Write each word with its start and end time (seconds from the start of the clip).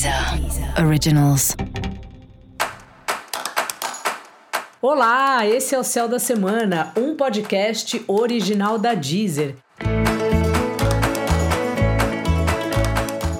Deezer 0.00 0.82
Originals. 0.82 1.54
Olá, 4.80 5.46
esse 5.46 5.74
é 5.74 5.78
o 5.78 5.84
Céu 5.84 6.08
da 6.08 6.18
Semana, 6.18 6.90
um 6.96 7.14
podcast 7.14 8.02
original 8.08 8.78
da 8.78 8.94
Deezer. 8.94 9.56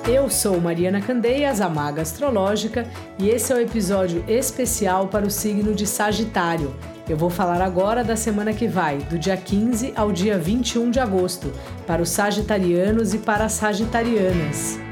Eu 0.07 0.29
sou 0.29 0.61
Mariana 0.61 1.01
Candeias, 1.01 1.63
a 1.63 1.69
Maga 1.71 2.03
Astrológica, 2.03 2.87
e 3.19 3.31
esse 3.31 3.51
é 3.55 3.57
o 3.57 3.61
episódio 3.61 4.23
especial 4.29 5.09
para 5.09 5.27
o 5.27 5.31
signo 5.31 5.75
de 5.75 5.87
Sagitário. 5.87 6.77
Eu 7.09 7.17
vou 7.17 7.31
falar 7.31 7.63
agora 7.63 8.05
da 8.05 8.17
semana 8.17 8.53
que 8.53 8.69
vai, 8.69 8.99
do 8.99 9.19
dia 9.19 9.37
15 9.39 9.95
ao 9.97 10.13
dia 10.13 10.37
21 10.37 10.91
de 10.91 11.01
agosto, 11.01 11.51
para 11.87 12.03
os 12.03 12.11
sagitarianos 12.11 13.15
e 13.15 13.19
para 13.19 13.47
as 13.47 13.53
sagitarianas. 13.53 14.90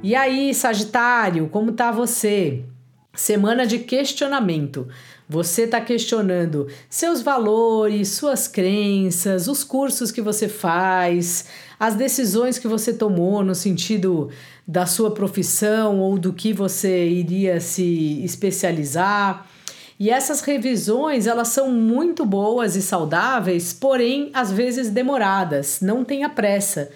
E 0.00 0.14
aí, 0.14 0.54
Sagitário, 0.54 1.48
como 1.48 1.72
tá 1.72 1.90
você? 1.90 2.62
Semana 3.14 3.66
de 3.66 3.80
questionamento. 3.80 4.86
Você 5.28 5.62
está 5.62 5.80
questionando 5.80 6.68
seus 6.88 7.20
valores, 7.20 8.10
suas 8.10 8.46
crenças, 8.46 9.48
os 9.48 9.64
cursos 9.64 10.12
que 10.12 10.22
você 10.22 10.48
faz, 10.48 11.46
as 11.80 11.96
decisões 11.96 12.60
que 12.60 12.68
você 12.68 12.92
tomou 12.92 13.42
no 13.42 13.56
sentido 13.56 14.30
da 14.66 14.86
sua 14.86 15.10
profissão 15.10 15.98
ou 15.98 16.16
do 16.16 16.32
que 16.32 16.52
você 16.52 17.08
iria 17.08 17.60
se 17.60 18.22
especializar. 18.24 19.48
E 19.98 20.10
essas 20.10 20.42
revisões, 20.42 21.26
elas 21.26 21.48
são 21.48 21.72
muito 21.72 22.24
boas 22.24 22.76
e 22.76 22.82
saudáveis, 22.82 23.72
porém 23.72 24.30
às 24.32 24.52
vezes 24.52 24.90
demoradas. 24.90 25.80
Não 25.82 26.04
tenha 26.04 26.28
pressa. 26.28 26.88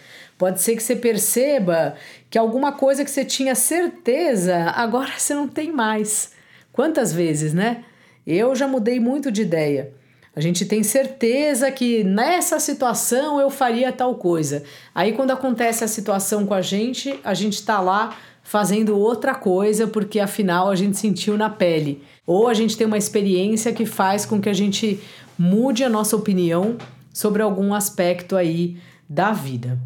Pode 0.42 0.60
ser 0.60 0.74
que 0.74 0.82
você 0.82 0.96
perceba 0.96 1.94
que 2.28 2.36
alguma 2.36 2.72
coisa 2.72 3.04
que 3.04 3.10
você 3.12 3.24
tinha 3.24 3.54
certeza, 3.54 4.72
agora 4.74 5.12
você 5.16 5.36
não 5.36 5.46
tem 5.46 5.70
mais. 5.70 6.32
Quantas 6.72 7.12
vezes, 7.12 7.54
né? 7.54 7.84
Eu 8.26 8.52
já 8.56 8.66
mudei 8.66 8.98
muito 8.98 9.30
de 9.30 9.42
ideia. 9.42 9.92
A 10.34 10.40
gente 10.40 10.66
tem 10.66 10.82
certeza 10.82 11.70
que 11.70 12.02
nessa 12.02 12.58
situação 12.58 13.40
eu 13.40 13.50
faria 13.50 13.92
tal 13.92 14.16
coisa. 14.16 14.64
Aí, 14.92 15.12
quando 15.12 15.30
acontece 15.30 15.84
a 15.84 15.88
situação 15.88 16.44
com 16.44 16.54
a 16.54 16.60
gente, 16.60 17.20
a 17.22 17.34
gente 17.34 17.54
está 17.54 17.78
lá 17.78 18.16
fazendo 18.42 18.98
outra 18.98 19.36
coisa 19.36 19.86
porque 19.86 20.18
afinal 20.18 20.68
a 20.68 20.74
gente 20.74 20.98
sentiu 20.98 21.38
na 21.38 21.50
pele. 21.50 22.02
Ou 22.26 22.48
a 22.48 22.54
gente 22.54 22.76
tem 22.76 22.88
uma 22.88 22.98
experiência 22.98 23.72
que 23.72 23.86
faz 23.86 24.26
com 24.26 24.40
que 24.40 24.48
a 24.48 24.52
gente 24.52 25.00
mude 25.38 25.84
a 25.84 25.88
nossa 25.88 26.16
opinião 26.16 26.78
sobre 27.14 27.42
algum 27.42 27.72
aspecto 27.72 28.34
aí 28.34 28.76
da 29.08 29.30
vida. 29.30 29.78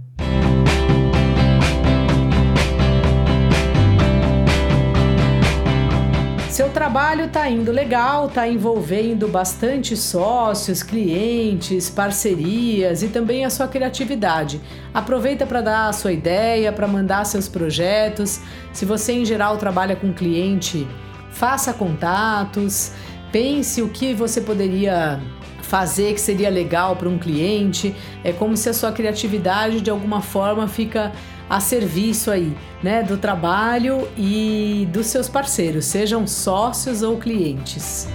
Seu 6.57 6.71
trabalho 6.71 7.27
está 7.27 7.51
indo 7.51 7.71
legal, 7.71 8.29
está 8.29 8.49
envolvendo 8.49 9.29
bastante 9.29 9.95
sócios, 9.95 10.83
clientes, 10.83 11.91
parcerias 11.91 13.03
e 13.03 13.09
também 13.09 13.45
a 13.45 13.51
sua 13.51 13.69
criatividade. 13.69 14.59
Aproveita 14.95 15.45
para 15.45 15.61
dar 15.61 15.89
a 15.91 15.93
sua 15.93 16.15
ideia, 16.15 16.73
para 16.73 16.89
mandar 16.89 17.27
seus 17.27 17.47
projetos. 17.47 18.41
Se 18.73 18.87
você 18.87 19.13
em 19.13 19.25
geral 19.27 19.59
trabalha 19.59 19.95
com 19.97 20.15
cliente, 20.15 20.89
faça 21.31 21.75
contatos, 21.75 22.91
pense 23.31 23.83
o 23.83 23.91
que 23.91 24.15
você 24.15 24.41
poderia 24.41 25.21
fazer 25.67 26.15
que 26.15 26.21
seria 26.21 26.49
legal 26.49 26.97
para 26.97 27.09
um 27.09 27.19
cliente. 27.19 27.95
É 28.25 28.33
como 28.33 28.57
se 28.57 28.69
a 28.69 28.73
sua 28.73 28.93
criatividade 28.93 29.81
de 29.81 29.91
alguma 29.91 30.23
forma 30.23 30.67
fica 30.69 31.13
a 31.49 31.61
serviço 31.61 32.31
aí, 32.31 32.57
né, 32.83 33.03
do 33.03 33.17
trabalho 33.17 34.09
e 34.17 34.89
dos 34.93 35.07
seus 35.07 35.29
parceiros, 35.29 35.85
sejam 35.85 36.27
sócios 36.27 37.03
ou 37.03 37.19
clientes. 37.19 38.09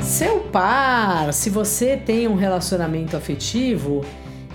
Seu 0.00 0.40
par, 0.40 1.32
se 1.32 1.50
você 1.50 1.96
tem 1.96 2.28
um 2.28 2.36
relacionamento 2.36 3.16
afetivo, 3.16 4.04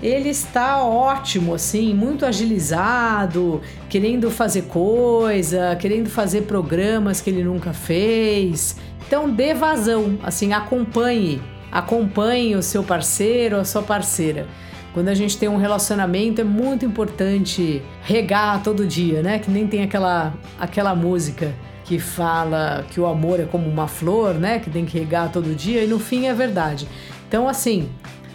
ele 0.06 0.28
está 0.28 0.82
ótimo, 0.82 1.54
assim, 1.54 1.92
muito 1.94 2.24
agilizado, 2.24 3.60
querendo 3.88 4.30
fazer 4.30 4.62
coisa, 4.62 5.76
querendo 5.76 6.08
fazer 6.08 6.42
programas 6.42 7.20
que 7.20 7.30
ele 7.30 7.42
nunca 7.42 7.72
fez. 7.72 8.76
Então 9.06 9.28
dê 9.28 9.54
vazão, 9.54 10.18
assim, 10.22 10.52
acompanhe 10.52 11.40
Acompanhe 11.70 12.54
o 12.54 12.62
seu 12.62 12.82
parceiro 12.82 13.56
a 13.56 13.64
sua 13.64 13.82
parceira. 13.82 14.46
Quando 14.94 15.08
a 15.08 15.14
gente 15.14 15.36
tem 15.36 15.48
um 15.48 15.58
relacionamento 15.58 16.40
é 16.40 16.44
muito 16.44 16.86
importante 16.86 17.82
regar 18.02 18.62
todo 18.62 18.86
dia, 18.86 19.22
né? 19.22 19.38
Que 19.38 19.50
nem 19.50 19.66
tem 19.66 19.82
aquela, 19.82 20.32
aquela 20.58 20.94
música 20.94 21.54
que 21.84 21.98
fala 21.98 22.84
que 22.90 22.98
o 22.98 23.06
amor 23.06 23.40
é 23.40 23.44
como 23.44 23.68
uma 23.68 23.86
flor, 23.86 24.34
né? 24.34 24.58
Que 24.58 24.70
tem 24.70 24.86
que 24.86 24.98
regar 24.98 25.30
todo 25.30 25.54
dia 25.54 25.84
e 25.84 25.86
no 25.86 25.98
fim 25.98 26.26
é 26.26 26.32
verdade. 26.32 26.88
Então, 27.28 27.46
assim, 27.46 27.90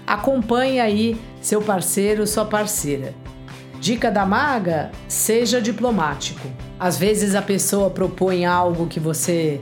acompanhe 0.06 0.80
aí 0.80 1.18
seu 1.42 1.62
parceiro, 1.62 2.26
sua 2.26 2.46
parceira. 2.46 3.14
Dica 3.80 4.12
da 4.12 4.26
maga: 4.26 4.92
seja 5.08 5.60
diplomático. 5.60 6.48
Às 6.80 6.98
vezes 6.98 7.36
a 7.36 7.42
pessoa 7.42 7.90
propõe 7.90 8.46
algo 8.46 8.88
que 8.88 9.00
você 9.00 9.60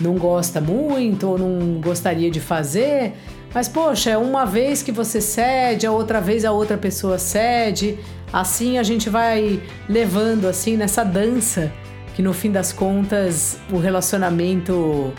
não 0.00 0.14
gosta 0.14 0.60
muito 0.60 1.28
ou 1.28 1.38
não 1.38 1.80
gostaria 1.80 2.30
de 2.30 2.40
fazer, 2.40 3.14
mas 3.52 3.68
poxa, 3.68 4.10
é 4.10 4.18
uma 4.18 4.44
vez 4.44 4.82
que 4.82 4.92
você 4.92 5.20
cede, 5.20 5.86
a 5.86 5.92
outra 5.92 6.20
vez 6.20 6.44
a 6.44 6.52
outra 6.52 6.76
pessoa 6.76 7.18
cede, 7.18 7.98
assim 8.32 8.78
a 8.78 8.82
gente 8.82 9.10
vai 9.10 9.60
levando 9.88 10.46
assim 10.46 10.76
nessa 10.76 11.04
dança 11.04 11.72
que 12.14 12.22
no 12.22 12.32
fim 12.32 12.50
das 12.50 12.72
contas 12.72 13.58
o 13.72 13.78
relacionamento 13.78 15.12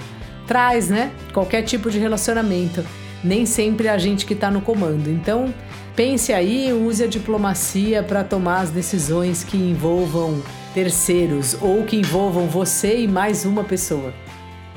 traz, 0.46 0.90
né? 0.90 1.12
Qualquer 1.32 1.62
tipo 1.62 1.90
de 1.90 1.98
relacionamento, 1.98 2.84
nem 3.24 3.46
sempre 3.46 3.88
é 3.88 3.92
a 3.92 3.98
gente 3.98 4.26
que 4.26 4.34
está 4.34 4.52
no 4.52 4.60
comando. 4.60 5.10
Então, 5.10 5.54
pense 6.00 6.32
aí, 6.32 6.72
use 6.72 7.04
a 7.04 7.08
diplomacia 7.08 8.02
para 8.02 8.24
tomar 8.24 8.62
as 8.62 8.70
decisões 8.70 9.44
que 9.44 9.58
envolvam 9.58 10.42
terceiros 10.74 11.58
ou 11.62 11.84
que 11.84 11.98
envolvam 11.98 12.48
você 12.48 13.02
e 13.02 13.06
mais 13.06 13.44
uma 13.44 13.66
pessoa. 13.66 14.14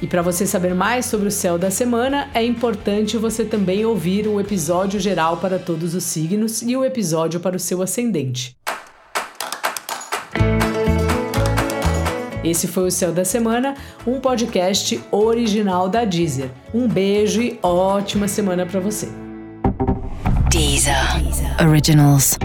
E 0.03 0.07
para 0.09 0.21
você 0.21 0.45
saber 0.45 0.75
mais 0.75 1.07
sobre 1.07 1.29
o 1.29 1.31
céu 1.31 1.57
da 1.57 1.71
semana, 1.71 2.29
é 2.35 2.45
importante 2.45 3.17
você 3.17 3.45
também 3.45 3.85
ouvir 3.85 4.27
o 4.27 4.41
episódio 4.41 4.99
geral 4.99 5.37
para 5.37 5.61
todos 5.61 5.95
os 5.95 6.03
signos 6.03 6.61
e 6.61 6.77
o 6.77 6.85
episódio 6.85 7.39
para 7.39 7.55
o 7.55 7.61
seu 7.61 7.81
ascendente. 7.83 8.57
Esse 12.43 12.67
foi 12.67 12.89
o 12.89 12.91
Céu 12.91 13.13
da 13.13 13.25
Semana, 13.25 13.77
um 14.05 14.19
podcast 14.19 15.01
original 15.13 15.89
da 15.89 16.05
Deezer. 16.05 16.51
Um 16.75 16.89
beijo 16.89 17.41
e 17.41 17.61
ótima 17.63 18.27
semana 18.27 18.67
para 18.67 18.81
você. 18.81 19.32
Deezer. 20.53 20.95
Originals. 21.61 22.37